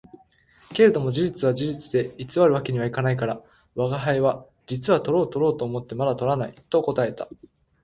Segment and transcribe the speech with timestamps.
[0.73, 3.39] けれども事実は事実で偽る訳には行かないから、
[3.75, 7.29] 吾輩は「実はとろうとろうと思ってまだ捕らない」と答えた